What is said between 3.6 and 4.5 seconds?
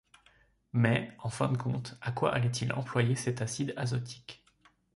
azotique?